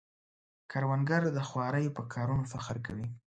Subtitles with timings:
[0.71, 3.07] کروندګر د خوارۍ په کارونو فخر کوي